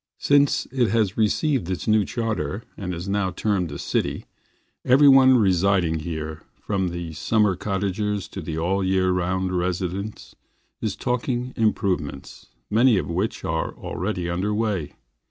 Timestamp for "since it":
0.17-0.87